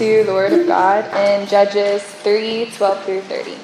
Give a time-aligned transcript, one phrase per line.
[0.00, 3.54] to the Word of God in Judges 3 12 through 30.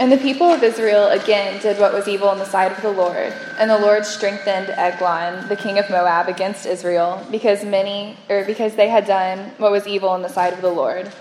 [0.00, 2.90] And the people of Israel again did what was evil in the sight of the
[2.90, 3.32] Lord.
[3.56, 8.74] And the Lord strengthened Eglon, the king of Moab, against Israel, because many or because
[8.74, 11.12] they had done what was evil in the sight of the Lord.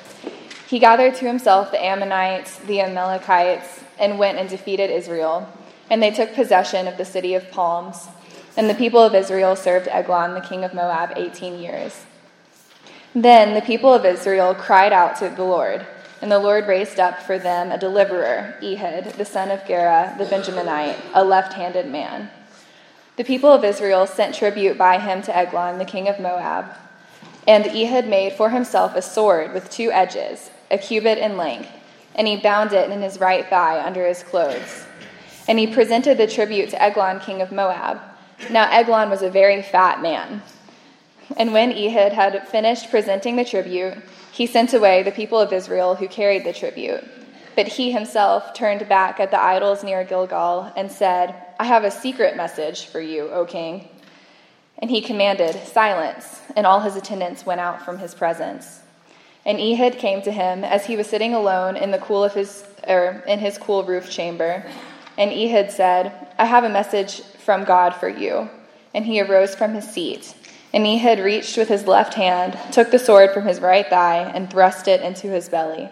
[0.67, 5.47] He gathered to himself the Ammonites, the Amalekites, and went and defeated Israel.
[5.91, 8.07] And they took possession of the city of palms.
[8.57, 12.03] And the people of Israel served Eglon, the king of Moab, 18 years.
[13.15, 15.85] Then the people of Israel cried out to the Lord,
[16.21, 20.25] and the Lord raised up for them a deliverer, Ehud, the son of Gera, the
[20.25, 22.31] Benjaminite, a left handed man.
[23.15, 26.75] The people of Israel sent tribute by him to Eglon, the king of Moab.
[27.47, 31.69] And Ehud made for himself a sword with two edges, a cubit in length,
[32.15, 34.85] and he bound it in his right thigh under his clothes.
[35.47, 37.99] And he presented the tribute to Eglon, king of Moab.
[38.49, 40.41] Now Eglon was a very fat man.
[41.37, 43.97] And when Ehud had finished presenting the tribute,
[44.31, 47.03] he sent away the people of Israel who carried the tribute.
[47.55, 51.91] But he himself turned back at the idols near Gilgal and said, I have a
[51.91, 53.87] secret message for you, O king.
[54.79, 58.81] And he commanded, Silence, and all his attendants went out from his presence.
[59.45, 62.65] And Ehud came to him as he was sitting alone in the cool of his
[62.87, 64.65] or in his cool roof chamber.
[65.17, 68.49] And Ehud said, I have a message from God for you.
[68.93, 70.33] And he arose from his seat.
[70.73, 74.49] And Ehud reached with his left hand, took the sword from his right thigh, and
[74.49, 75.89] thrust it into his belly.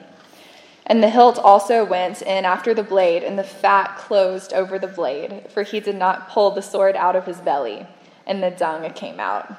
[0.88, 4.88] And the hilt also went in after the blade, and the fat closed over the
[4.88, 7.85] blade, for he did not pull the sword out of his belly,
[8.25, 9.53] and the dung came out.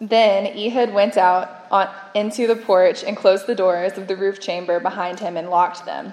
[0.00, 4.40] Then Ehud went out on, into the porch and closed the doors of the roof
[4.40, 6.12] chamber behind him and locked them.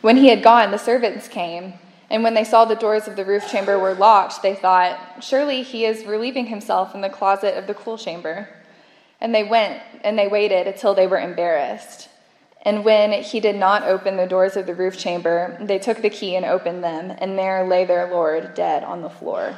[0.00, 1.74] When he had gone, the servants came
[2.10, 5.62] and when they saw the doors of the roof chamber were locked, they thought, Surely
[5.62, 8.48] he is relieving himself in the closet of the cool chamber.
[9.20, 12.08] And they went and they waited until they were embarrassed.
[12.62, 16.10] And when he did not open the doors of the roof chamber, they took the
[16.10, 19.56] key and opened them, and there lay their Lord dead on the floor.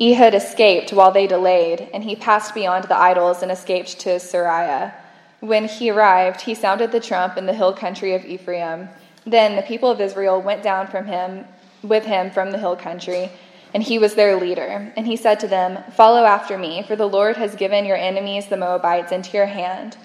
[0.00, 4.94] Ehud escaped while they delayed, and he passed beyond the idols and escaped to Seirah.
[5.40, 8.88] When he arrived, he sounded the trump in the hill country of Ephraim
[9.30, 11.44] then the people of Israel went down from him
[11.82, 13.30] with him from the hill country,
[13.72, 14.92] and he was their leader.
[14.96, 18.46] And he said to them, Follow after me, for the Lord has given your enemies
[18.46, 19.96] the Moabites into your hand.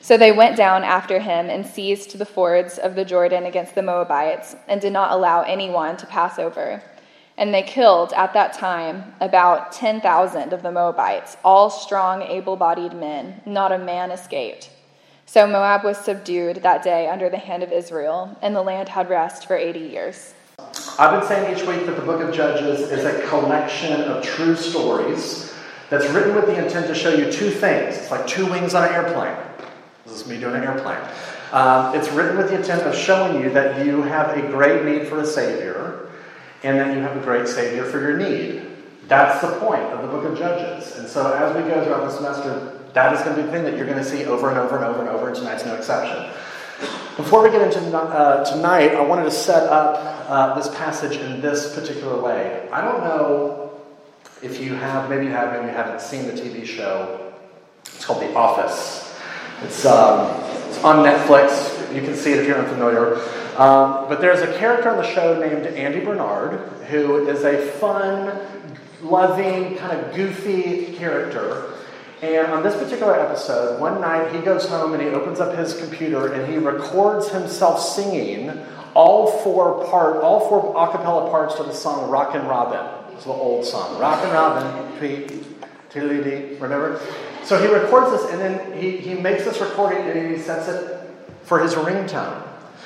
[0.00, 3.82] So they went down after him and seized the fords of the Jordan against the
[3.82, 6.82] Moabites, and did not allow anyone to pass over.
[7.36, 12.94] And they killed at that time about 10,000 of the Moabites, all strong, able bodied
[12.94, 13.40] men.
[13.46, 14.70] Not a man escaped.
[15.32, 19.08] So Moab was subdued that day under the hand of Israel, and the land had
[19.08, 20.34] rest for 80 years.
[20.98, 24.54] I've been saying each week that the book of Judges is a collection of true
[24.54, 25.54] stories
[25.88, 27.96] that's written with the intent to show you two things.
[27.96, 29.34] It's like two wings on an airplane.
[30.04, 31.00] This is me doing an airplane.
[31.50, 35.08] Um, it's written with the intent of showing you that you have a great need
[35.08, 36.10] for a Savior,
[36.62, 38.71] and that you have a great Savior for your need.
[39.12, 40.96] That's the point of the book of Judges.
[40.96, 43.62] And so as we go throughout the semester, that is going to be the thing
[43.64, 45.74] that you're going to see over and over and over and over, and tonight's no
[45.74, 46.30] exception.
[47.18, 51.42] Before we get into uh, tonight, I wanted to set up uh, this passage in
[51.42, 52.66] this particular way.
[52.72, 53.78] I don't know
[54.42, 57.34] if you have, maybe you have, maybe you haven't seen the TV show.
[57.84, 59.14] It's called The Office.
[59.62, 61.94] It's, um, it's on Netflix.
[61.94, 63.16] You can see it if you're unfamiliar.
[63.58, 68.38] Um, but there's a character on the show named Andy Bernard who is a fun,
[69.02, 71.72] loving, kind of goofy character
[72.22, 75.74] and on this particular episode, one night he goes home and he opens up his
[75.74, 78.64] computer and he records himself singing
[78.94, 82.80] all four part, all four a cappella parts to the song Rockin' Robin.
[83.12, 83.98] It's an old song.
[83.98, 85.32] Rockin' Robin, tweet,
[86.60, 87.00] remember?
[87.42, 91.00] So he records this and then he, he makes this recording and he sets it
[91.42, 92.40] for his ringtone.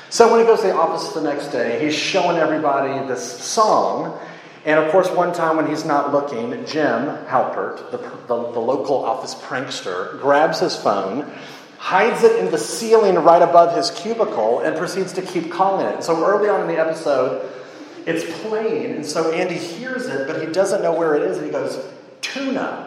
[0.09, 4.19] So when he goes to the office the next day, he's showing everybody this song
[4.67, 8.97] and of course, one time when he's not looking, Jim Halpert, the, the, the, local
[8.97, 11.31] office prankster, grabs his phone,
[11.79, 16.03] hides it in the ceiling right above his cubicle, and proceeds to keep calling it.
[16.03, 17.49] So early on in the episode,
[18.07, 21.47] it's playing, and so Andy hears it, but he doesn't know where it is, and
[21.47, 21.81] he goes,
[22.21, 22.86] Tuna.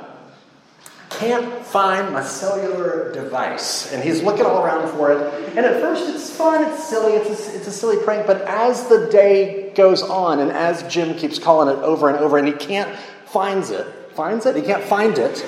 [1.10, 3.92] Can't find my cellular device.
[3.92, 5.58] And he's looking all around for it.
[5.58, 8.28] And at first, it's fun, it's silly, it's a, it's a silly prank.
[8.28, 12.38] But as the day goes on, and as Jim keeps calling it over and over,
[12.38, 13.86] and he can't finds it,
[14.16, 15.44] finds it, he can't find it.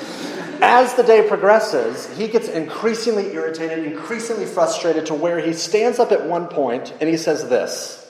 [0.63, 6.11] As the day progresses, he gets increasingly irritated, increasingly frustrated to where he stands up
[6.11, 8.00] at one point and he says this.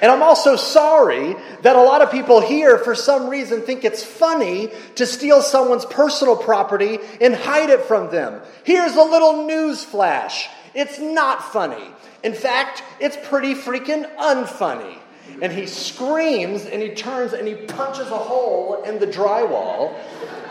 [0.00, 4.02] And I'm also sorry that a lot of people here, for some reason, think it's
[4.02, 8.40] funny to steal someone's personal property and hide it from them.
[8.64, 11.90] Here's a little news flash it's not funny.
[12.22, 14.98] In fact, it's pretty freaking unfunny.
[15.40, 19.98] And he screams and he turns and he punches a hole in the drywall.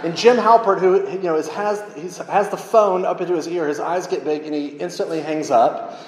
[0.03, 1.79] And Jim Halpert, who you know, has,
[2.27, 5.51] has the phone up into his ear, his eyes get big and he instantly hangs
[5.51, 5.99] up.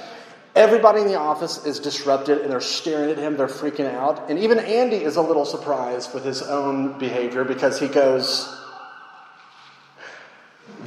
[0.55, 4.29] Everybody in the office is disrupted and they're staring at him, they're freaking out.
[4.29, 8.53] And even Andy is a little surprised with his own behavior because he goes,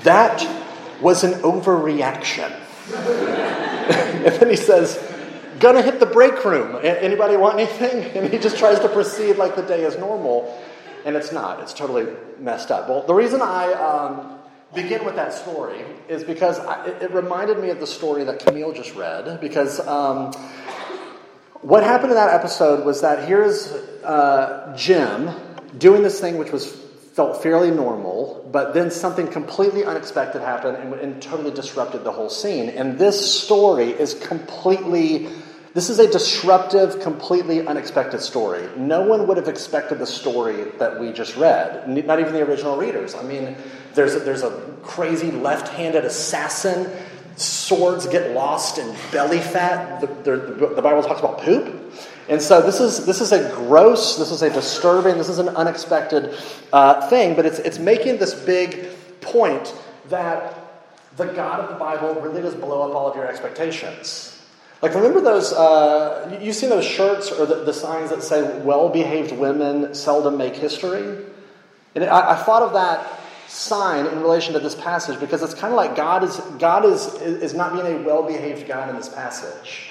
[0.02, 0.44] That
[1.00, 2.50] was an overreaction.
[2.94, 4.98] and then he says,
[5.60, 6.80] Gonna hit the break room.
[6.82, 8.10] Anybody want anything?
[8.16, 10.60] And he just tries to proceed like the day is normal.
[11.04, 11.60] And it's not.
[11.60, 12.06] It's totally
[12.38, 12.88] messed up.
[12.88, 14.39] Well, the reason I um,
[14.74, 18.44] begin with that story is because I, it, it, reminded me of the story that
[18.44, 19.40] Camille just read.
[19.40, 20.32] Because um,
[21.60, 23.72] what happened in that episode was that here's
[24.04, 25.30] uh, Jim
[25.78, 26.66] doing this thing which was
[27.14, 32.30] felt fairly normal, but then something completely unexpected happened and, and totally disrupted the whole
[32.30, 32.68] scene.
[32.68, 35.28] And this story is completely
[35.72, 38.68] this is a disruptive, completely unexpected story.
[38.76, 42.76] No one would have expected the story that we just read, not even the original
[42.76, 43.14] readers.
[43.14, 43.56] I mean,
[43.94, 44.50] there's a, there's a
[44.82, 46.90] crazy left handed assassin,
[47.36, 50.00] swords get lost in belly fat.
[50.00, 51.92] The, the, the Bible talks about poop.
[52.28, 55.48] And so this is, this is a gross, this is a disturbing, this is an
[55.50, 56.36] unexpected
[56.72, 58.88] uh, thing, but it's, it's making this big
[59.20, 59.74] point
[60.08, 60.56] that
[61.16, 64.29] the God of the Bible really does blow up all of your expectations.
[64.82, 68.88] Like, remember those, uh, you've seen those shirts or the, the signs that say, well
[68.88, 71.24] behaved women seldom make history?
[71.94, 75.72] And I, I, thought of that sign in relation to this passage because it's kind
[75.72, 79.08] of like God is, God is, is not being a well behaved God in this
[79.08, 79.90] passage.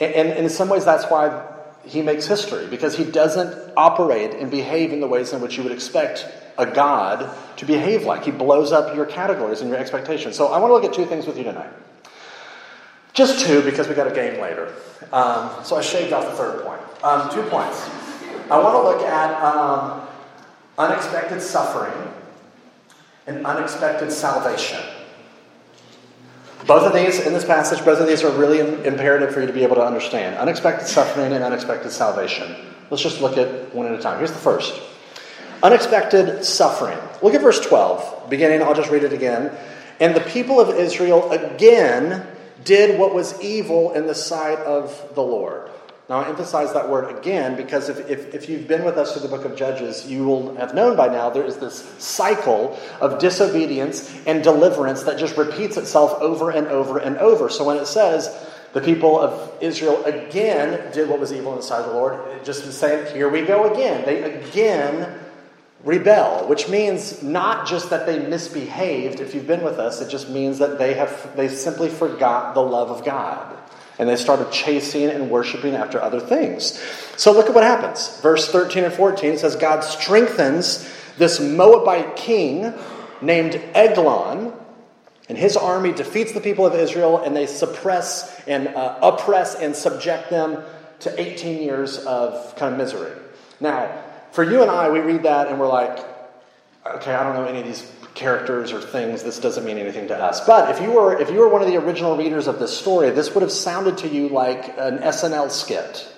[0.00, 1.46] And, and, and in some ways, that's why
[1.84, 5.62] he makes history because he doesn't operate and behave in the ways in which you
[5.62, 6.26] would expect
[6.58, 8.24] a God to behave like.
[8.24, 10.36] He blows up your categories and your expectations.
[10.36, 11.72] So I want to look at two things with you tonight.
[13.12, 14.72] Just two because we got a game later.
[15.12, 16.80] Um, so I shaved off the third point.
[17.02, 17.88] Um, two points.
[18.50, 20.06] I want to look at um,
[20.78, 22.12] unexpected suffering
[23.26, 24.80] and unexpected salvation.
[26.66, 29.52] Both of these in this passage, both of these are really imperative for you to
[29.52, 30.36] be able to understand.
[30.36, 32.54] Unexpected suffering and unexpected salvation.
[32.90, 34.18] Let's just look at one at a time.
[34.18, 34.80] Here's the first
[35.62, 36.98] unexpected suffering.
[37.22, 38.30] Look at verse 12.
[38.30, 39.52] Beginning, I'll just read it again.
[39.98, 42.26] And the people of Israel again
[42.64, 45.70] did what was evil in the sight of the Lord.
[46.10, 49.22] Now, I emphasize that word again because if, if, if, you've been with us through
[49.22, 53.20] the book of Judges, you will have known by now there is this cycle of
[53.20, 57.48] disobedience and deliverance that just repeats itself over and over and over.
[57.48, 61.62] So when it says the people of Israel again did what was evil in the
[61.62, 64.04] sight of the Lord, just saying, here we go again.
[64.04, 65.16] They again
[65.84, 69.20] rebel, which means not just that they misbehaved.
[69.20, 72.62] If you've been with us, it just means that they have they simply forgot the
[72.62, 73.56] love of God.
[73.98, 76.80] And they started chasing and worshiping after other things.
[77.18, 78.18] So look at what happens.
[78.22, 82.72] Verse 13 and 14 says, God strengthens this Moabite king
[83.20, 84.54] named Eglon,
[85.28, 89.76] and his army defeats the people of Israel, and they suppress and uh, oppress and
[89.76, 90.64] subject them
[91.00, 93.12] to 18 years of kind of misery.
[93.60, 95.98] Now, for you and I, we read that and we're like,
[96.86, 99.22] okay, I don't know any of these characters or things.
[99.22, 100.44] This doesn't mean anything to us.
[100.46, 103.10] But if you were if you were one of the original readers of this story,
[103.10, 106.08] this would have sounded to you like an SNL skit.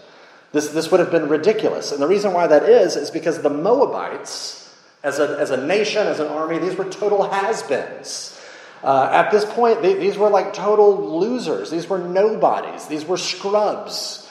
[0.53, 1.93] This this would have been ridiculous.
[1.93, 6.07] And the reason why that is is because the Moabites, as a as a nation,
[6.07, 8.39] as an army, these were total has-beens.
[8.83, 11.71] Uh, at this point, they, these were like total losers.
[11.71, 12.87] These were nobodies.
[12.87, 14.29] These were scrubs.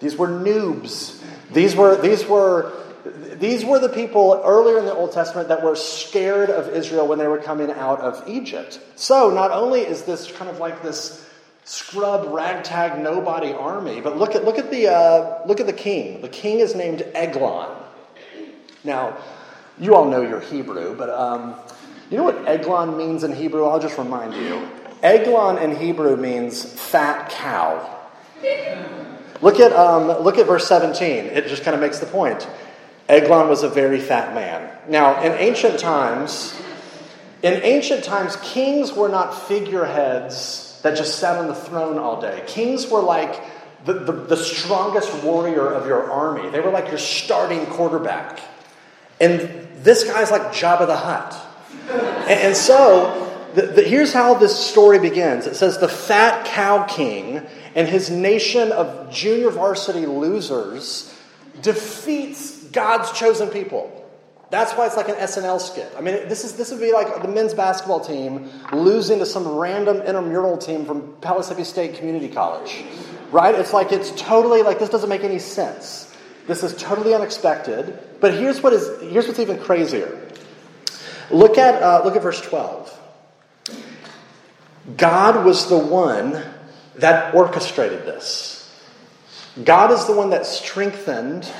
[0.00, 1.22] These were noobs.
[1.52, 2.72] These were these were
[3.04, 7.18] these were the people earlier in the Old Testament that were scared of Israel when
[7.18, 8.80] they were coming out of Egypt.
[8.96, 11.28] So not only is this kind of like this
[11.64, 16.22] scrub ragtag nobody army, but look at look at the uh, look at the king.
[16.22, 17.76] The king is named Eglon.
[18.84, 19.16] Now,
[19.78, 21.56] you all know your Hebrew, but um,
[22.10, 23.64] you know what Eglon means in Hebrew?
[23.64, 24.68] I'll just remind you.
[25.02, 27.90] Eglon in Hebrew means fat cow.
[29.40, 31.26] Look at, um, look at verse 17.
[31.26, 32.48] It just kind of makes the point.
[33.08, 34.70] Eglon was a very fat man.
[34.88, 36.58] Now, in ancient times,
[37.42, 42.42] in ancient times, kings were not figureheads that just sat on the throne all day.
[42.46, 43.42] Kings were like
[43.84, 46.48] the, the, the strongest warrior of your army.
[46.50, 48.40] They were like your starting quarterback.
[49.20, 51.34] And this guy's like Jabba the Hutt.
[52.28, 53.20] and, and so,
[53.54, 57.42] the, the, here's how this story begins it says, The fat cow king
[57.74, 61.14] and his nation of junior varsity losers
[61.60, 64.02] defeats God's chosen people.
[64.50, 65.90] That's why it's like an SNL skit.
[65.96, 69.48] I mean, this, is, this would be like the men's basketball team losing to some
[69.48, 72.84] random intramural team from Pellissippi State Community College.
[73.30, 73.54] Right?
[73.54, 76.14] It's like it's totally like this doesn't make any sense.
[76.46, 77.98] This is totally unexpected.
[78.20, 80.20] But here's what is here's what's even crazier.
[81.30, 82.96] Look at uh, look at verse twelve.
[84.96, 86.40] God was the one
[86.96, 88.60] that orchestrated this.
[89.64, 91.50] God is the one that strengthened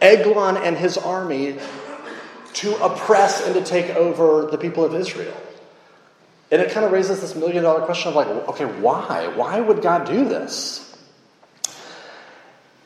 [0.00, 1.58] Eglon and his army
[2.54, 5.36] to oppress and to take over the people of Israel.
[6.50, 9.28] And it kind of raises this million dollar question of like, okay, why?
[9.28, 10.84] Why would God do this?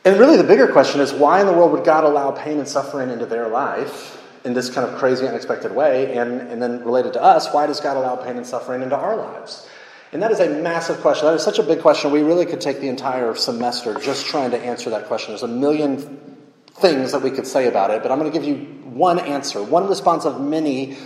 [0.05, 2.67] And really, the bigger question is why in the world would God allow pain and
[2.67, 6.17] suffering into their life in this kind of crazy, unexpected way?
[6.17, 9.15] And, and then, related to us, why does God allow pain and suffering into our
[9.15, 9.65] lives?
[10.11, 11.25] And that is a massive question.
[11.25, 12.11] That is such a big question.
[12.11, 15.31] We really could take the entire semester just trying to answer that question.
[15.31, 16.32] There's a million
[16.75, 19.61] things that we could say about it, but I'm going to give you one answer,
[19.63, 20.97] one response of many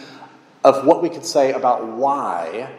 [0.63, 2.69] of what we could say about why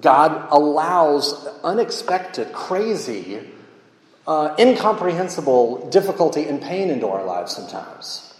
[0.00, 3.40] God allows unexpected, crazy,
[4.26, 8.34] uh, incomprehensible difficulty and pain into our lives sometimes.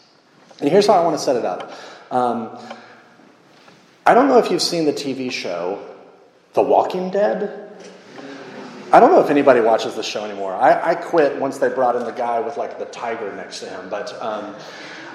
[0.61, 1.73] And here's how I want to set it up.
[2.11, 2.59] Um,
[4.07, 5.85] I don't know if you've seen the TV show
[6.55, 7.62] The Walking Dead.
[8.92, 10.52] I don't know if anybody watches the show anymore.
[10.52, 13.66] I, I, quit once they brought in the guy with like the tiger next to
[13.66, 14.54] him, but um,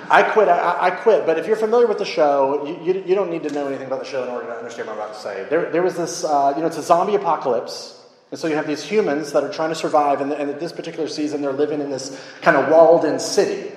[0.10, 0.48] I quit.
[0.48, 1.28] I, I, quit.
[1.28, 3.86] But if you're familiar with the show, you, you, you, don't need to know anything
[3.86, 5.46] about the show in order to understand what I'm about to say.
[5.50, 7.94] There, there was this, uh, you know, it's a zombie apocalypse.
[8.32, 10.74] And so you have these humans that are trying to survive, and, and at this
[10.74, 13.72] particular season, they're living in this kind of walled in city.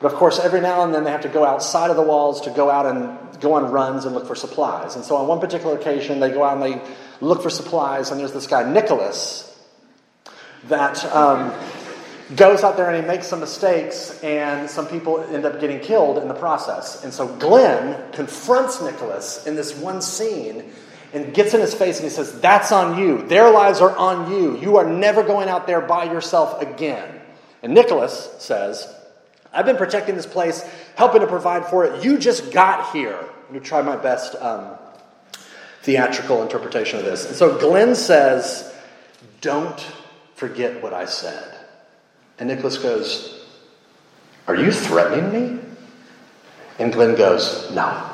[0.00, 2.42] But of course, every now and then they have to go outside of the walls
[2.42, 4.96] to go out and go on runs and look for supplies.
[4.96, 6.82] And so on one particular occasion, they go out and they
[7.22, 9.48] look for supplies, and there's this guy, Nicholas,
[10.68, 11.52] that um,
[12.36, 16.18] goes out there and he makes some mistakes, and some people end up getting killed
[16.18, 17.04] in the process.
[17.04, 20.72] And so Glenn confronts Nicholas in this one scene
[21.12, 23.22] and gets in his face and he says, That's on you.
[23.26, 24.58] Their lives are on you.
[24.58, 27.20] You are never going out there by yourself again.
[27.62, 28.92] And Nicholas says,
[29.52, 32.02] I've been protecting this place, helping to provide for it.
[32.02, 33.18] You just got here.
[33.44, 34.78] Let me try my best um,
[35.82, 37.26] theatrical interpretation of this.
[37.26, 38.72] And so Glenn says,
[39.40, 39.80] Don't
[40.34, 41.56] forget what I said.
[42.38, 43.44] And Nicholas goes,
[44.46, 45.60] Are you threatening me?
[46.78, 48.08] And Glenn goes, No.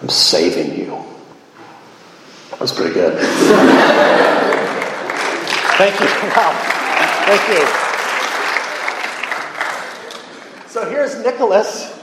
[0.00, 1.04] I'm saving you.
[2.50, 3.18] That was pretty good.
[5.78, 6.06] Thank you.
[6.36, 6.52] Wow.
[7.26, 7.66] Thank you.
[10.68, 12.01] So here's Nicholas,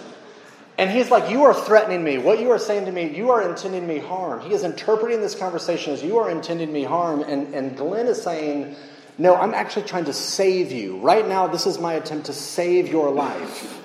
[0.80, 2.18] and he's like, You are threatening me.
[2.18, 4.40] What you are saying to me, you are intending me harm.
[4.40, 7.22] He is interpreting this conversation as you are intending me harm.
[7.22, 8.78] And, and Glenn is saying,
[9.18, 10.98] No, I'm actually trying to save you.
[11.00, 13.78] Right now, this is my attempt to save your life.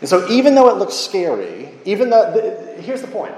[0.00, 3.34] And so, even though it looks scary, even though, the, here's the point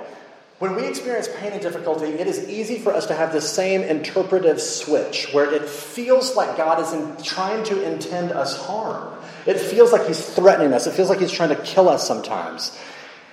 [0.58, 3.82] when we experience pain and difficulty, it is easy for us to have the same
[3.82, 9.17] interpretive switch where it feels like God is in, trying to intend us harm.
[9.48, 10.86] It feels like He's threatening us.
[10.86, 12.78] It feels like He's trying to kill us sometimes.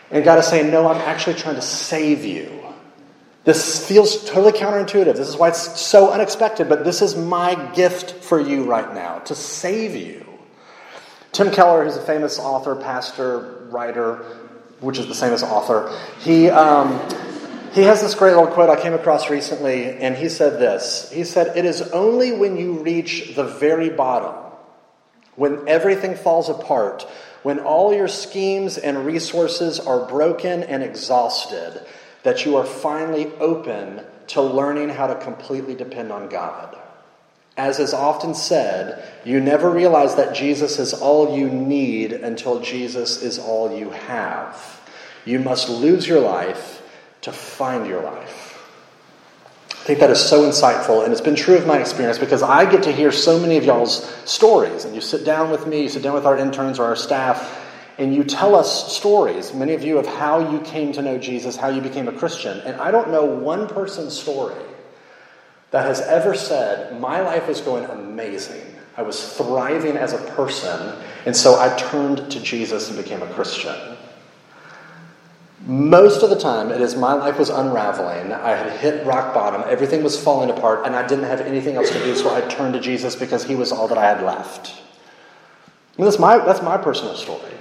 [0.10, 2.63] And God is saying, No, I'm actually trying to save you.
[3.43, 5.15] This feels totally counterintuitive.
[5.15, 9.19] This is why it's so unexpected, but this is my gift for you right now
[9.19, 10.25] to save you.
[11.31, 14.15] Tim Keller, who's a famous author, pastor, writer,
[14.79, 16.98] which is the same as author, he, um,
[17.74, 21.12] he has this great little quote I came across recently, and he said this.
[21.12, 24.45] He said, It is only when you reach the very bottom,
[25.36, 27.08] when everything falls apart,
[27.44, 31.80] when all your schemes and resources are broken and exhausted,
[32.24, 36.75] that you are finally open to learning how to completely depend on God.
[37.58, 43.22] As is often said, you never realize that Jesus is all you need until Jesus
[43.22, 44.82] is all you have.
[45.24, 46.82] You must lose your life
[47.22, 48.45] to find your life.
[49.86, 52.68] I think that is so insightful, and it's been true of my experience because I
[52.68, 54.84] get to hear so many of y'all's stories.
[54.84, 57.63] And you sit down with me, you sit down with our interns or our staff,
[58.00, 61.56] and you tell us stories, many of you, of how you came to know Jesus,
[61.56, 62.62] how you became a Christian.
[62.62, 64.56] And I don't know one person's story
[65.70, 68.75] that has ever said, My life is going amazing.
[68.98, 73.32] I was thriving as a person, and so I turned to Jesus and became a
[73.34, 73.95] Christian.
[75.62, 78.32] Most of the time, it is my life was unraveling.
[78.34, 79.64] I had hit rock bottom.
[79.68, 82.74] Everything was falling apart, and I didn't have anything else to do, so I turned
[82.74, 84.82] to Jesus because he was all that I had left.
[85.98, 87.54] That's, my, that's my personal story.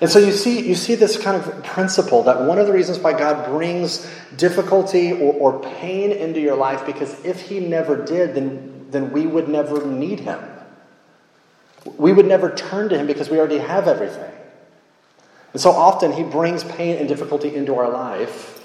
[0.00, 2.98] And so you see, you see this kind of principle that one of the reasons
[2.98, 8.34] why God brings difficulty or, or pain into your life, because if He never did,
[8.34, 10.40] then, then we would never need Him.
[11.98, 14.32] We would never turn to Him because we already have everything.
[15.52, 18.56] And so often He brings pain and difficulty into our life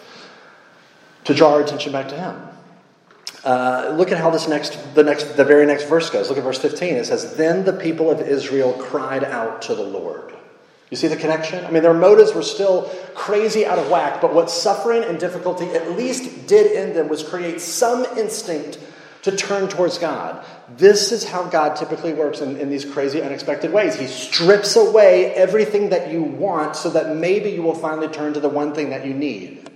[1.23, 2.41] to draw our attention back to Him.
[3.43, 6.29] Uh, look at how this next, the next, the very next verse goes.
[6.29, 6.95] Look at verse 15.
[6.95, 10.33] It says, "Then the people of Israel cried out to the Lord."
[10.89, 11.65] You see the connection?
[11.65, 15.65] I mean, their motives were still crazy out of whack, but what suffering and difficulty
[15.71, 18.77] at least did in them was create some instinct
[19.25, 20.45] to turn towards God.
[20.77, 23.95] This is how God typically works in, in these crazy, unexpected ways.
[23.95, 28.39] He strips away everything that you want so that maybe you will finally turn to
[28.39, 29.67] the one thing that you need,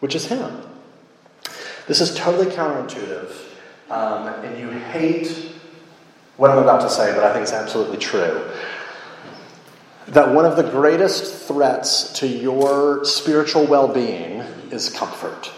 [0.00, 0.62] which is Him.
[1.86, 3.34] This is totally counterintuitive,
[3.90, 5.52] um, and you hate
[6.38, 8.50] what I'm about to say, but I think it's absolutely true
[10.08, 15.52] that one of the greatest threats to your spiritual well being is comfort.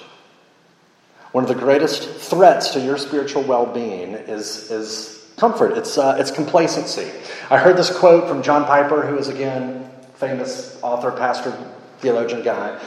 [1.35, 6.17] One of the greatest threats to your spiritual well being is, is comfort, it's, uh,
[6.17, 7.11] it's complacency.
[7.51, 11.53] I heard this quote from John Piper, who is, again, famous author, pastor,
[11.99, 12.81] theologian guy.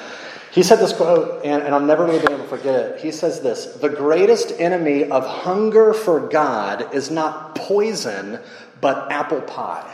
[0.54, 3.01] He said this quote, and, and I'll never really be able to forget it.
[3.01, 8.39] He says this The greatest enemy of hunger for God is not poison,
[8.80, 9.94] but apple pie.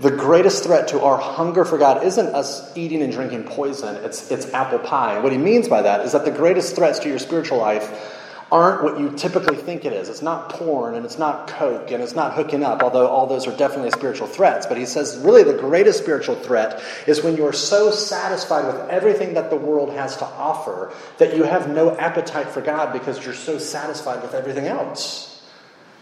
[0.00, 4.30] The greatest threat to our hunger for God isn't us eating and drinking poison, it's,
[4.30, 5.14] it's apple pie.
[5.14, 8.14] And what he means by that is that the greatest threats to your spiritual life
[8.50, 10.08] aren't what you typically think it is.
[10.08, 13.46] It's not porn and it's not coke and it's not hooking up, although all those
[13.46, 14.66] are definitely spiritual threats.
[14.66, 19.34] But he says really the greatest spiritual threat is when you're so satisfied with everything
[19.34, 23.34] that the world has to offer that you have no appetite for God because you're
[23.34, 25.44] so satisfied with everything else.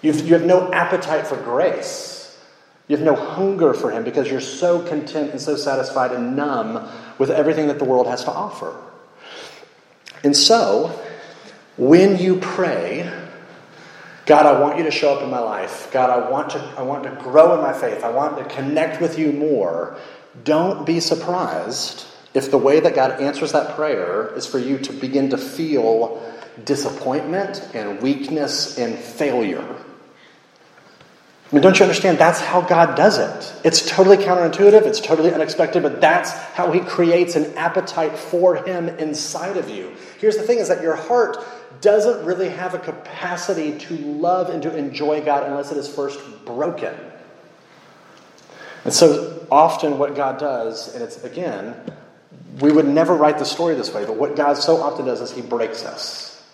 [0.02, 2.15] You've, you have no appetite for grace.
[2.88, 6.88] You have no hunger for Him because you're so content and so satisfied and numb
[7.18, 8.76] with everything that the world has to offer.
[10.22, 10.88] And so,
[11.76, 13.10] when you pray,
[14.24, 15.88] God, I want you to show up in my life.
[15.92, 18.02] God, I want to, I want to grow in my faith.
[18.02, 19.96] I want to connect with you more.
[20.44, 24.92] Don't be surprised if the way that God answers that prayer is for you to
[24.92, 26.22] begin to feel
[26.64, 29.64] disappointment and weakness and failure.
[31.50, 32.18] I mean, don't you understand?
[32.18, 33.54] That's how God does it.
[33.64, 38.88] It's totally counterintuitive, it's totally unexpected, but that's how He creates an appetite for Him
[38.88, 39.94] inside of you.
[40.18, 41.38] Here's the thing is that your heart
[41.80, 46.18] doesn't really have a capacity to love and to enjoy God unless it is first
[46.44, 46.94] broken.
[48.84, 51.76] And so often, what God does, and it's again,
[52.58, 55.30] we would never write the story this way, but what God so often does is
[55.30, 56.44] He breaks us.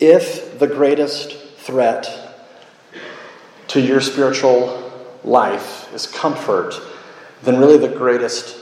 [0.00, 2.25] If the greatest threat
[3.68, 4.92] to your spiritual
[5.24, 6.74] life is comfort,
[7.42, 8.58] then really the greatest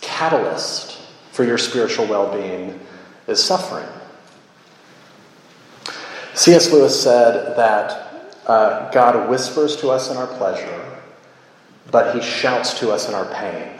[0.00, 0.98] catalyst
[1.30, 2.78] for your spiritual well being
[3.26, 3.88] is suffering.
[6.34, 6.72] C.S.
[6.72, 10.98] Lewis said that uh, God whispers to us in our pleasure,
[11.90, 13.78] but he shouts to us in our pain.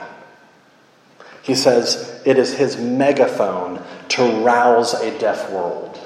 [1.41, 5.99] He says it is his megaphone to rouse a deaf world.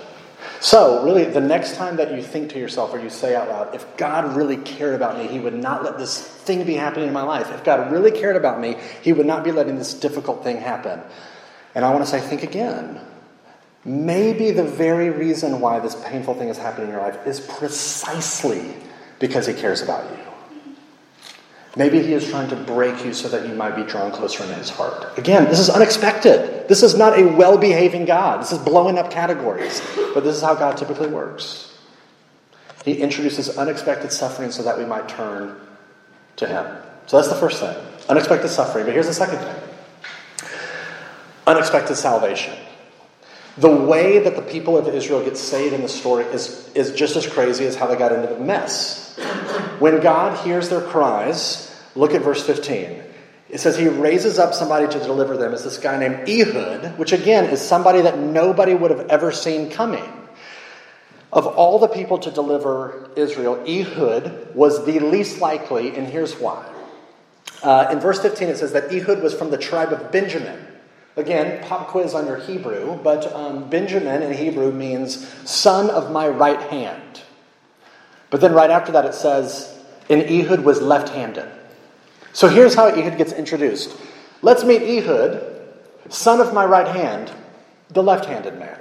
[0.60, 3.76] So, really, the next time that you think to yourself or you say out loud,
[3.76, 7.14] if God really cared about me, He would not let this thing be happening in
[7.14, 7.52] my life.
[7.52, 11.02] If God really cared about me, He would not be letting this difficult thing happen.
[11.76, 13.00] And I want to say, think again.
[13.86, 18.74] Maybe the very reason why this painful thing is happening in your life is precisely
[19.20, 20.27] because He cares about you.
[21.76, 24.56] Maybe he is trying to break you so that you might be drawn closer into
[24.56, 25.18] his heart.
[25.18, 26.68] Again, this is unexpected.
[26.68, 28.42] This is not a well behaving God.
[28.42, 29.82] This is blowing up categories.
[30.14, 31.78] But this is how God typically works.
[32.84, 35.60] He introduces unexpected suffering so that we might turn
[36.38, 36.66] to him.
[37.06, 37.76] So that's the first thing
[38.10, 38.86] unexpected suffering.
[38.86, 39.56] But here's the second thing
[41.46, 42.54] unexpected salvation.
[43.58, 47.16] The way that the people of Israel get saved in the story is, is just
[47.16, 49.18] as crazy as how they got into the mess.
[49.80, 51.68] When God hears their cries,
[51.98, 53.04] Look at verse 15.
[53.50, 55.54] It says he raises up somebody to deliver them.
[55.54, 59.72] It's this guy named Ehud, which again is somebody that nobody would have ever seen
[59.72, 60.04] coming.
[61.34, 66.72] Of all the people to deliver Israel, Ehud was the least likely, and here's why.
[67.64, 70.67] Uh, in verse 15, it says that Ehud was from the tribe of Benjamin.
[71.18, 76.28] Again, pop quiz on your Hebrew, but um, Benjamin in Hebrew means son of my
[76.28, 77.22] right hand.
[78.30, 81.50] But then right after that it says, and Ehud was left handed.
[82.34, 83.98] So here's how Ehud gets introduced.
[84.44, 85.44] Let's meet Ehud,
[86.10, 87.32] son of my right hand,
[87.90, 88.78] the left handed man.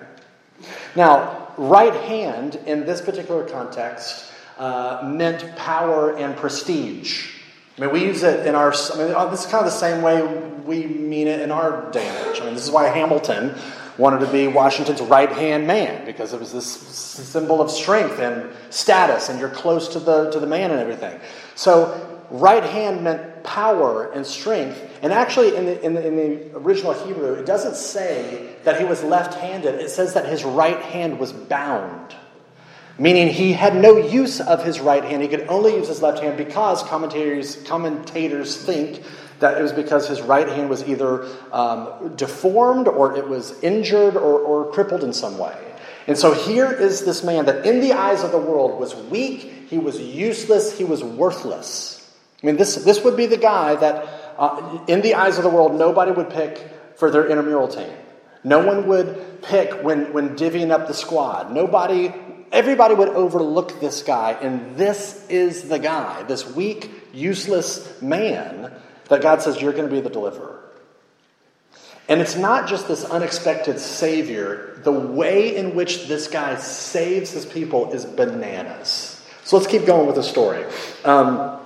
[0.94, 7.35] Now, right hand in this particular context uh, meant power and prestige.
[7.76, 9.78] I mean, we use it in our, I mean, uh, this is kind of the
[9.78, 10.22] same way
[10.64, 12.40] we mean it in our day and age.
[12.40, 13.54] I mean, this is why Hamilton
[13.98, 18.50] wanted to be Washington's right hand man, because it was this symbol of strength and
[18.70, 21.20] status, and you're close to the, to the man and everything.
[21.54, 24.82] So, right hand meant power and strength.
[25.02, 28.86] And actually, in the, in the, in the original Hebrew, it doesn't say that he
[28.86, 32.14] was left handed, it says that his right hand was bound
[32.98, 35.22] meaning he had no use of his right hand.
[35.22, 39.02] He could only use his left hand because commentators, commentators think
[39.40, 44.16] that it was because his right hand was either um, deformed or it was injured
[44.16, 45.56] or, or crippled in some way.
[46.06, 49.66] And so here is this man that, in the eyes of the world, was weak,
[49.68, 51.94] he was useless, he was worthless.
[52.42, 55.50] I mean, this, this would be the guy that, uh, in the eyes of the
[55.50, 57.90] world, nobody would pick for their intramural team.
[58.44, 61.52] No one would pick when, when divvying up the squad.
[61.52, 62.14] Nobody
[62.56, 68.72] everybody would overlook this guy, and this is the guy, this weak, useless man,
[69.08, 70.62] that God says, You're going to be the deliverer.
[72.08, 77.44] And it's not just this unexpected savior, the way in which this guy saves his
[77.44, 79.12] people is bananas.
[79.44, 80.64] So let's keep going with the story.
[81.04, 81.60] Um,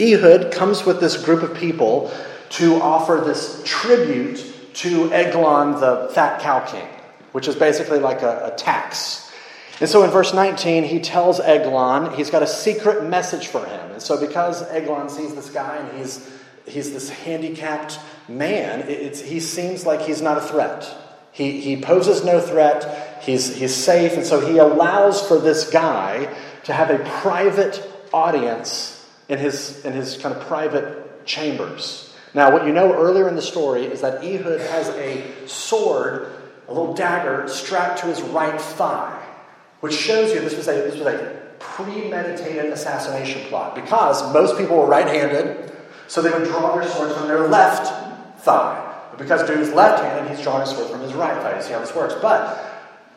[0.00, 2.10] Ehud comes with this group of people
[2.50, 6.88] to offer this tribute to Eglon, the fat cow king,
[7.32, 9.23] which is basically like a, a tax
[9.80, 13.90] and so in verse 19, he tells Eglon he's got a secret message for him.
[13.92, 16.30] And so because Eglon sees this guy and he's,
[16.66, 20.88] he's this handicapped man, he seems like he's not a threat.
[21.32, 26.32] He, he poses no threat, he's, he's safe, and so he allows for this guy
[26.62, 27.82] to have a private
[28.12, 32.14] audience in his, in his kind of private chambers.
[32.34, 36.30] Now, what you know earlier in the story is that Ehud has a sword,
[36.68, 39.23] a little dagger, strapped to his right thigh
[39.84, 44.78] which shows you this was a, this was a premeditated assassination plot because most people
[44.78, 45.70] were right handed,
[46.08, 47.92] so they would draw their swords from their left
[48.40, 48.80] thigh.
[49.10, 51.54] But because dude is left handed, he's drawing a sword from his right thigh.
[51.58, 52.14] You see how this works.
[52.22, 52.64] But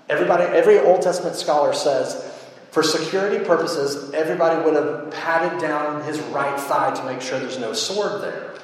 [0.10, 2.38] everybody, every Old Testament scholar says
[2.71, 7.58] for security purposes, everybody would have patted down his right thigh to make sure there's
[7.58, 8.56] no sword there.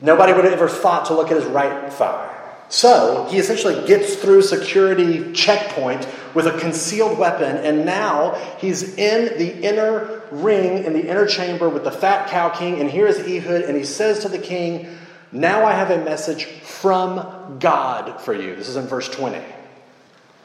[0.00, 2.37] Nobody would have ever thought to look at his right thigh.
[2.68, 9.38] So he essentially gets through security checkpoint with a concealed weapon, and now he's in
[9.38, 13.18] the inner ring, in the inner chamber with the fat cow king, and here is
[13.20, 14.98] Ehud, and he says to the king,
[15.32, 18.54] Now I have a message from God for you.
[18.54, 19.40] This is in verse 20.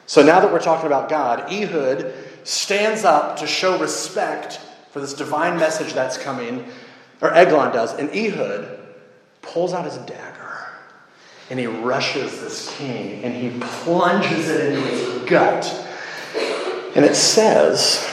[0.06, 2.14] So now that we're talking about God, Ehud
[2.46, 6.66] stands up to show respect for this divine message that's coming,
[7.20, 8.80] or Eglon does, and Ehud
[9.42, 10.33] pulls out his dagger
[11.54, 15.88] and he rushes this king and he plunges it into his gut.
[16.96, 18.04] And it says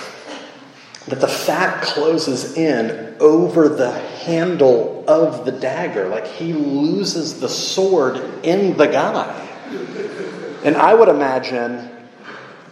[1.07, 7.49] that the fat closes in over the handle of the dagger, like he loses the
[7.49, 9.35] sword in the guy.
[10.63, 11.89] And I would imagine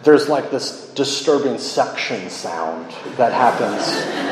[0.03, 3.87] there's like this disturbing suction sound that happens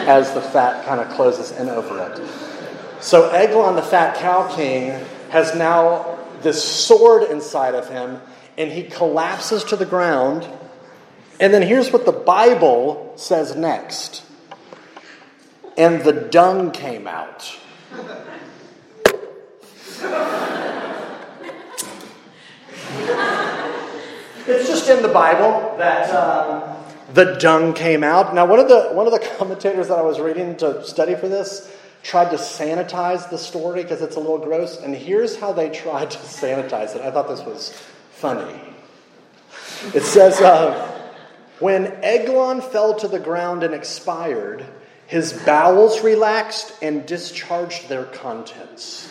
[0.08, 3.02] as the fat kind of closes in over it.
[3.02, 8.22] So Eglon, the fat cow king, has now this sword inside of him,
[8.58, 10.48] and he collapses to the ground.
[11.40, 14.24] And then here's what the Bible says next.
[15.78, 17.56] And the dung came out.
[24.48, 26.78] it's just in the Bible that um,
[27.14, 28.34] the dung came out.
[28.34, 31.28] Now, one of the one of the commentators that I was reading to study for
[31.28, 31.72] this
[32.08, 34.78] tried to sanitize the story because it's a little gross.
[34.78, 37.02] And here's how they tried to sanitize it.
[37.02, 37.74] I thought this was
[38.12, 38.62] funny.
[39.94, 40.90] It says, uh,
[41.60, 44.66] when Eglon fell to the ground and expired,
[45.06, 49.10] his bowels relaxed and discharged their contents.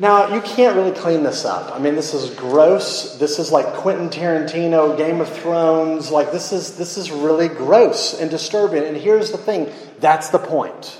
[0.00, 1.76] Now, you can't really clean this up.
[1.76, 3.18] I mean, this is gross.
[3.18, 6.10] This is like Quentin Tarantino, Game of Thrones.
[6.10, 8.82] Like, this is, this is really gross and disturbing.
[8.82, 10.98] And here's the thing that's the point.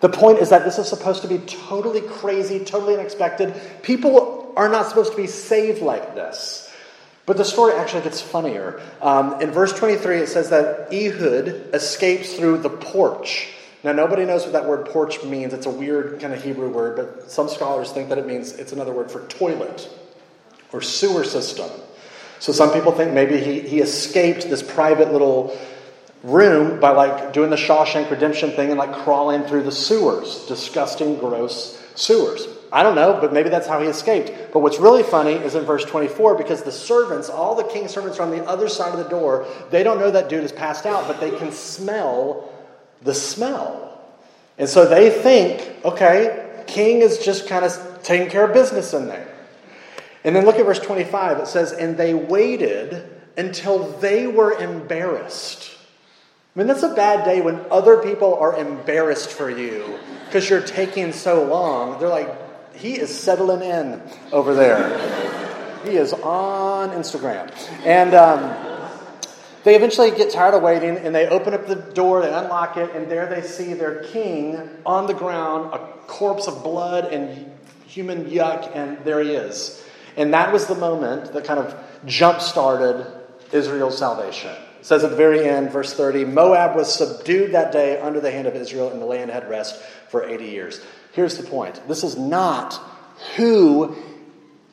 [0.00, 3.54] The point is that this is supposed to be totally crazy, totally unexpected.
[3.82, 6.68] People are not supposed to be saved like this.
[7.26, 8.82] But the story actually gets funnier.
[9.00, 13.48] Um, in verse 23, it says that Ehud escapes through the porch.
[13.84, 15.52] Now, nobody knows what that word porch means.
[15.52, 18.72] It's a weird kind of Hebrew word, but some scholars think that it means it's
[18.72, 19.90] another word for toilet
[20.72, 21.70] or sewer system.
[22.38, 25.56] So some people think maybe he, he escaped this private little
[26.22, 31.18] room by like doing the Shawshank Redemption thing and like crawling through the sewers, disgusting,
[31.18, 32.48] gross sewers.
[32.72, 34.32] I don't know, but maybe that's how he escaped.
[34.52, 38.18] But what's really funny is in verse 24 because the servants, all the king's servants
[38.18, 39.46] are on the other side of the door.
[39.70, 42.50] They don't know that dude is passed out, but they can smell
[43.04, 44.02] the smell.
[44.58, 49.06] And so they think, okay, king is just kind of taking care of business in
[49.06, 49.28] there.
[50.24, 51.38] And then look at verse 25.
[51.38, 53.04] It says, And they waited
[53.36, 55.70] until they were embarrassed.
[56.54, 60.62] I mean, that's a bad day when other people are embarrassed for you because you're
[60.62, 61.98] taking so long.
[61.98, 62.30] They're like,
[62.76, 64.00] he is settling in
[64.32, 65.82] over there.
[65.84, 67.52] he is on Instagram.
[67.84, 68.73] And um,
[69.64, 72.94] they eventually get tired of waiting and they open up the door, they unlock it,
[72.94, 77.50] and there they see their king on the ground, a corpse of blood and
[77.86, 79.82] human yuck, and there he is.
[80.16, 81.74] And that was the moment that kind of
[82.04, 83.06] jump started
[83.52, 84.54] Israel's salvation.
[84.80, 88.30] It says at the very end, verse 30 Moab was subdued that day under the
[88.30, 90.84] hand of Israel, and the land had rest for 80 years.
[91.12, 92.78] Here's the point this is not
[93.36, 93.96] who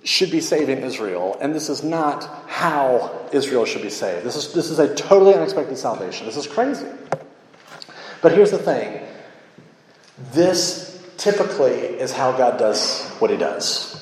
[0.04, 4.26] should be saving Israel, and this is not how Israel should be saved.
[4.26, 6.26] This is, this is a totally unexpected salvation.
[6.26, 6.88] This is crazy.
[8.22, 9.02] But here's the thing
[10.34, 13.98] this typically is how God does what he does.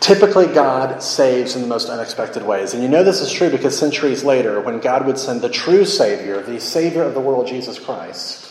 [0.00, 2.72] Typically, God saves in the most unexpected ways.
[2.72, 5.84] And you know this is true because centuries later, when God would send the true
[5.84, 8.49] Savior, the Savior of the world, Jesus Christ,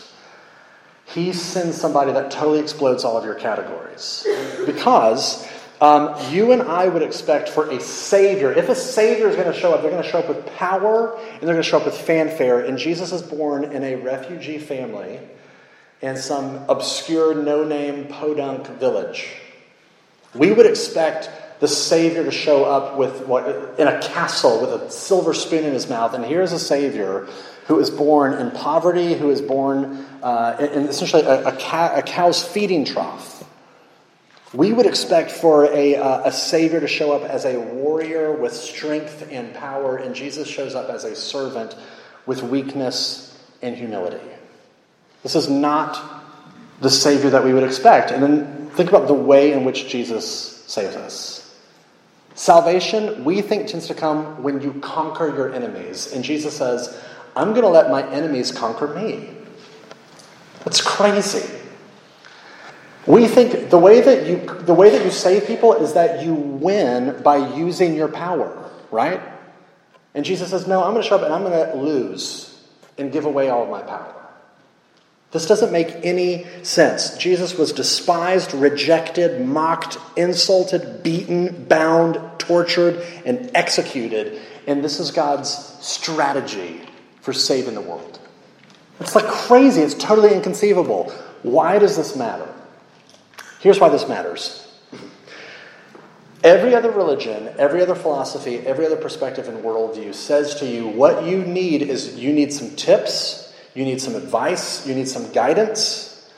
[1.14, 4.26] he sends somebody that totally explodes all of your categories.
[4.64, 5.46] Because
[5.80, 9.58] um, you and I would expect for a Savior, if a Savior is going to
[9.58, 11.86] show up, they're going to show up with power and they're going to show up
[11.86, 12.60] with fanfare.
[12.60, 15.20] And Jesus is born in a refugee family
[16.00, 19.28] in some obscure, no name podunk village.
[20.34, 24.90] We would expect the Savior to show up with what, in a castle with a
[24.90, 26.14] silver spoon in his mouth.
[26.14, 27.26] And here's a Savior
[27.70, 32.02] who is born in poverty, who is born uh, in essentially a, a, cow, a,
[32.02, 33.48] cow's feeding trough.
[34.52, 38.52] We would expect for a, uh, a Savior to show up as a warrior with
[38.52, 41.76] strength and power, and Jesus shows up as a servant
[42.26, 44.18] with weakness and humility.
[45.22, 45.96] This is not
[46.80, 48.10] the Savior that we would expect.
[48.10, 51.56] And then think about the way in which Jesus saves us.
[52.34, 56.12] Salvation, we think, tends to come when you conquer your enemies.
[56.12, 57.00] And Jesus says,
[57.36, 59.30] I'm going to let my enemies conquer me.
[60.64, 61.48] That's crazy.
[63.06, 66.34] We think the way that you the way that you save people is that you
[66.34, 69.22] win by using your power, right?
[70.14, 72.62] And Jesus says, "No, I'm going to show up and I'm going to lose
[72.98, 74.14] and give away all of my power."
[75.32, 77.16] This doesn't make any sense.
[77.16, 84.40] Jesus was despised, rejected, mocked, insulted, beaten, bound, tortured, and executed.
[84.66, 85.48] And this is God's
[85.80, 86.80] strategy
[87.20, 88.18] for saving the world.
[89.00, 89.80] It's like crazy.
[89.80, 91.10] It's totally inconceivable.
[91.42, 92.48] Why does this matter?
[93.60, 94.66] Here's why this matters.
[96.42, 101.24] Every other religion, every other philosophy, every other perspective and worldview says to you what
[101.24, 106.30] you need is you need some tips, you need some advice, you need some guidance,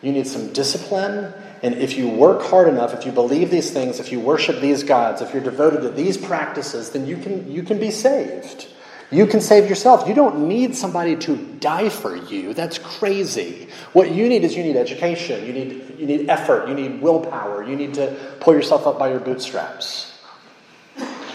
[0.00, 1.34] you need some discipline.
[1.62, 4.82] And if you work hard enough, if you believe these things, if you worship these
[4.82, 8.66] gods, if you're devoted to these practices, then you can, you can be saved.
[9.10, 10.06] You can save yourself.
[10.06, 12.54] You don't need somebody to die for you.
[12.54, 13.68] That's crazy.
[13.92, 17.64] What you need is you need education, you need, you need effort, you need willpower,
[17.64, 20.18] you need to pull yourself up by your bootstraps.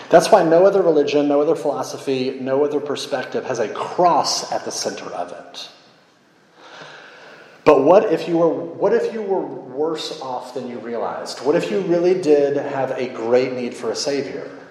[0.09, 4.63] That's why no other religion, no other philosophy, no other perspective has a cross at
[4.63, 5.69] the center of it.
[7.65, 11.39] But what if you were what if you were worse off than you realized?
[11.39, 14.64] What if you really did have a great need for a savior?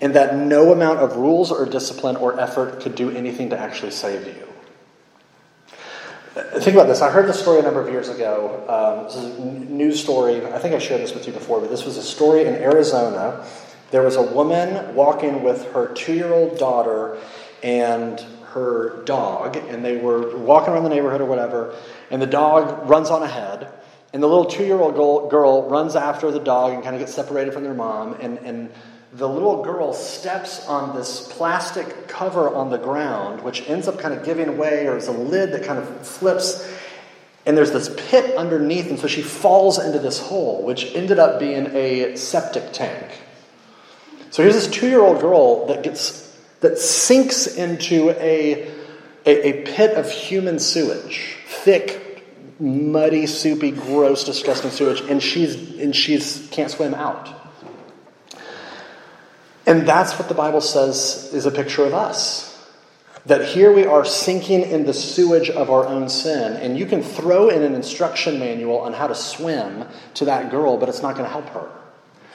[0.00, 3.92] And that no amount of rules or discipline or effort could do anything to actually
[3.92, 4.46] save you.
[6.60, 7.00] Think about this.
[7.00, 8.62] I heard this story a number of years ago.
[8.68, 10.44] Um, this is a news story.
[10.44, 13.46] I think I shared this with you before, but this was a story in Arizona.
[13.90, 17.18] There was a woman walking with her two year old daughter
[17.62, 21.74] and her dog, and they were walking around the neighborhood or whatever,
[22.10, 23.72] and the dog runs on ahead.
[24.12, 27.14] And the little two year old girl runs after the dog and kind of gets
[27.14, 28.14] separated from their mom.
[28.14, 28.70] And, and
[29.16, 34.12] the little girl steps on this plastic cover on the ground, which ends up kind
[34.12, 36.70] of giving way, or is a lid that kind of flips,
[37.46, 41.38] and there's this pit underneath, and so she falls into this hole, which ended up
[41.38, 43.22] being a septic tank.
[44.30, 46.24] So here's this two-year-old girl that gets
[46.60, 48.70] that sinks into a
[49.24, 52.24] a, a pit of human sewage, thick,
[52.60, 57.35] muddy, soupy, gross, disgusting sewage, and she's and she's can't swim out.
[59.66, 62.44] And that's what the Bible says is a picture of us.
[63.26, 67.02] That here we are sinking in the sewage of our own sin, and you can
[67.02, 71.16] throw in an instruction manual on how to swim to that girl, but it's not
[71.16, 71.68] going to help her.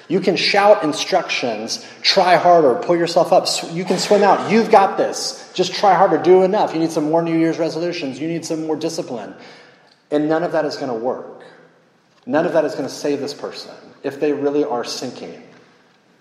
[0.09, 3.47] You can shout instructions, try harder, pull yourself up.
[3.73, 4.51] You can swim out.
[4.51, 5.49] You've got this.
[5.53, 6.73] Just try harder, do enough.
[6.73, 9.33] You need some more New Year's resolutions, you need some more discipline.
[10.11, 11.43] And none of that is going to work.
[12.25, 15.41] None of that is going to save this person if they really are sinking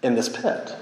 [0.04, 0.76] in this pit.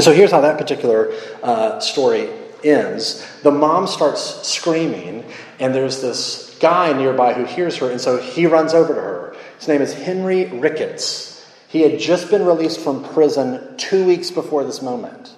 [0.00, 1.10] So here's how that particular
[1.42, 2.28] uh, story
[2.62, 3.26] ends.
[3.42, 5.24] The mom starts screaming,
[5.58, 9.36] and there's this guy nearby who hears her, and so he runs over to her.
[9.58, 11.32] His name is Henry Ricketts.
[11.68, 15.34] He had just been released from prison two weeks before this moment.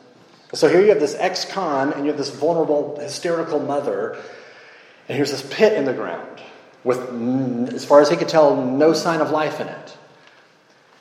[0.54, 4.16] So here you have this ex con, and you have this vulnerable, hysterical mother,
[5.08, 6.40] and here's this pit in the ground
[6.82, 6.98] with,
[7.72, 9.96] as far as he could tell, no sign of life in it.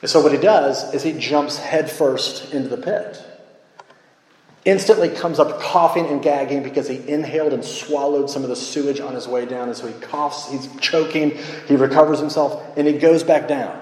[0.02, 3.24] And so what he does is he jumps headfirst into the pit
[4.68, 9.00] instantly comes up coughing and gagging because he inhaled and swallowed some of the sewage
[9.00, 9.70] on his way down.
[9.70, 13.82] And so he coughs, he's choking, he recovers himself, and he goes back down.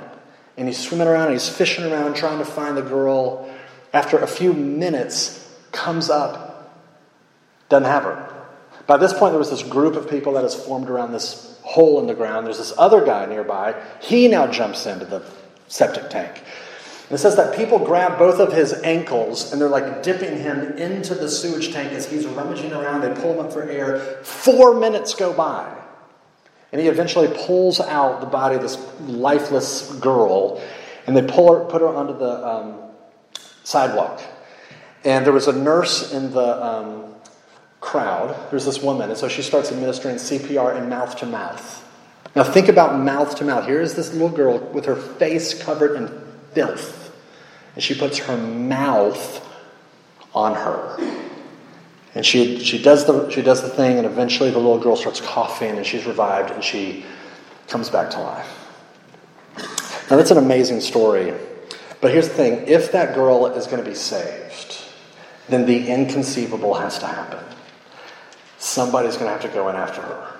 [0.57, 3.51] And he's swimming around, and he's fishing around trying to find the girl.
[3.93, 6.79] After a few minutes, comes up,
[7.67, 8.45] doesn't have her.
[8.85, 11.99] By this point, there was this group of people that has formed around this hole
[11.99, 12.45] in the ground.
[12.45, 13.75] There's this other guy nearby.
[14.01, 15.25] He now jumps into the
[15.67, 16.43] septic tank.
[17.09, 21.13] It says that people grab both of his ankles and they're like dipping him into
[21.13, 23.01] the sewage tank as he's rummaging around.
[23.01, 23.99] They pull him up for air.
[24.23, 25.71] Four minutes go by.
[26.71, 30.61] And he eventually pulls out the body of this lifeless girl
[31.05, 32.79] and they pull her, put her onto the um,
[33.63, 34.21] sidewalk.
[35.03, 37.13] And there was a nurse in the um,
[37.79, 38.35] crowd.
[38.49, 39.09] There's this woman.
[39.11, 41.83] And so she starts administering CPR and mouth to mouth.
[42.35, 43.67] Now think about mouth to mouth.
[43.67, 46.24] Here is this little girl with her face covered in
[46.55, 47.15] filth.
[47.75, 49.45] And she puts her mouth
[50.33, 50.97] on her.
[52.15, 55.19] And she, she, does the, she does the thing, and eventually the little girl starts
[55.19, 57.05] coughing, and she's revived, and she
[57.67, 58.61] comes back to life.
[60.09, 61.33] Now, that's an amazing story.
[61.99, 64.77] But here's the thing if that girl is going to be saved,
[65.49, 67.43] then the inconceivable has to happen.
[68.59, 70.31] Somebody's going to have to go in after her.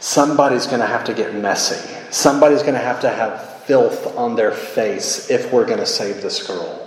[0.00, 1.90] Somebody's going to have to get messy.
[2.10, 6.22] Somebody's going to have to have filth on their face if we're going to save
[6.22, 6.80] this girl.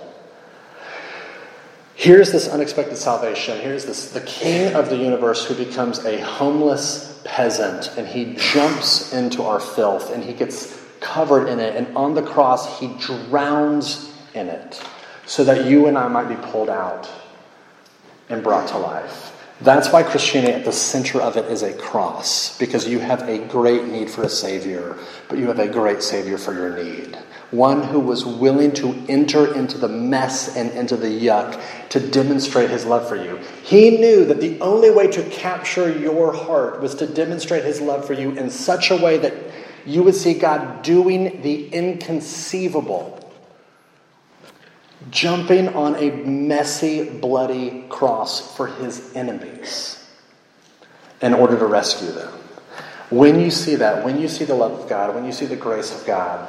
[1.96, 3.60] Here's this unexpected salvation.
[3.60, 9.14] Here's this the king of the universe who becomes a homeless peasant and he jumps
[9.14, 14.14] into our filth and he gets covered in it and on the cross he drowns
[14.34, 14.82] in it
[15.26, 17.10] so that you and I might be pulled out
[18.30, 19.37] and brought to life.
[19.60, 23.40] That's why Christianity at the center of it is a cross, because you have a
[23.48, 24.96] great need for a Savior,
[25.30, 27.18] but you have a great Savior for your need.
[27.50, 32.70] One who was willing to enter into the mess and into the yuck to demonstrate
[32.70, 33.40] his love for you.
[33.64, 38.06] He knew that the only way to capture your heart was to demonstrate his love
[38.06, 39.34] for you in such a way that
[39.88, 43.27] you would see God doing the inconceivable
[45.10, 50.06] jumping on a messy, bloody cross for his enemies
[51.22, 52.32] in order to rescue them.
[53.10, 55.56] When you see that, when you see the love of God, when you see the
[55.56, 56.48] grace of God,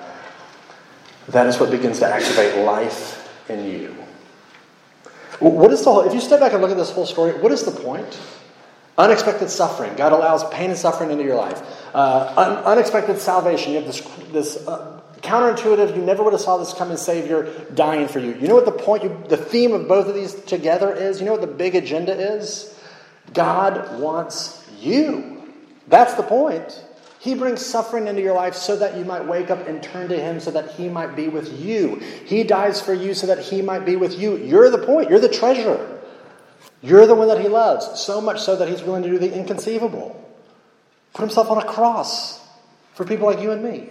[1.29, 3.95] that is what begins to activate life in you.
[5.41, 7.53] What is the whole, if you step back and look at this whole story, what
[7.53, 8.19] is the point?
[8.97, 9.95] Unexpected suffering.
[9.95, 11.63] God allows pain and suffering into your life.
[11.95, 13.73] Uh, un- unexpected salvation.
[13.73, 14.01] You have this,
[14.33, 15.97] this uh, counterintuitive.
[15.97, 18.35] You never would have saw this coming Savior dying for you.
[18.35, 21.21] You know what the point, you, the theme of both of these together is?
[21.21, 22.75] You know what the big agenda is?
[23.33, 25.53] God wants you.
[25.89, 26.85] That's the point.
[27.21, 30.19] He brings suffering into your life so that you might wake up and turn to
[30.19, 31.97] Him so that He might be with you.
[32.27, 34.37] He dies for you so that He might be with you.
[34.37, 35.11] You're the point.
[35.11, 36.01] You're the treasure.
[36.81, 39.33] You're the one that He loves, so much so that He's willing to do the
[39.33, 40.25] inconceivable.
[41.13, 42.41] Put Himself on a cross
[42.95, 43.91] for people like you and me.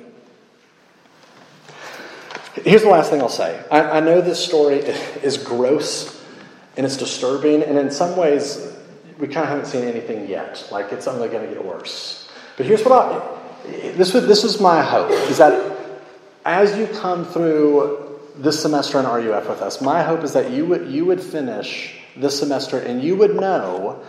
[2.64, 3.64] Here's the last thing I'll say.
[3.70, 6.14] I, I know this story is gross
[6.76, 8.74] and it's disturbing, and in some ways,
[9.18, 10.68] we kind of haven't seen anything yet.
[10.72, 12.30] Like it's only going to get worse.
[12.56, 13.38] But here's what I
[13.68, 15.78] this this is my hope is that
[16.46, 20.66] as you come through this semester in RUF with us, my hope is that you
[20.66, 24.02] would you would finish this semester and you would know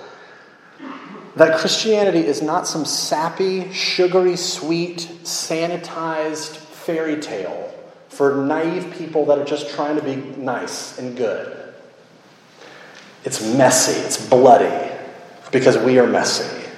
[1.36, 7.78] that Christianity is not some sappy, sugary, sweet, sanitized fairy tale
[8.09, 11.74] for naive people that are just trying to be nice and good.
[13.24, 14.92] It's messy, it's bloody,
[15.52, 16.68] because we are messy.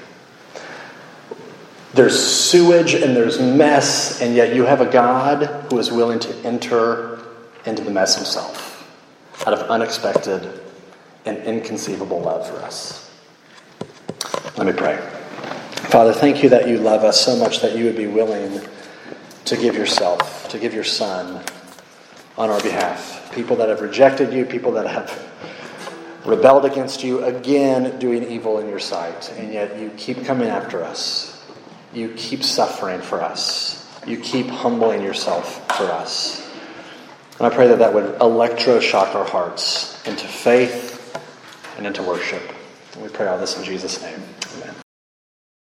[1.94, 6.34] There's sewage and there's mess, and yet you have a God who is willing to
[6.44, 7.20] enter
[7.66, 8.68] into the mess himself
[9.46, 10.60] out of unexpected
[11.24, 13.10] and inconceivable love for us.
[14.56, 14.96] Let me pray.
[15.88, 18.60] Father, thank you that you love us so much that you would be willing
[19.46, 21.42] to give yourself, to give your Son
[22.36, 23.32] on our behalf.
[23.34, 25.30] People that have rejected you, people that have
[26.24, 30.82] rebelled against you, again doing evil in your sight, and yet you keep coming after
[30.82, 31.44] us.
[31.92, 33.76] You keep suffering for us.
[34.06, 36.48] You keep humbling yourself for us.
[37.38, 41.18] And I pray that that would electroshock our hearts into faith
[41.76, 42.42] and into worship.
[42.92, 44.22] And we pray all this in Jesus' name.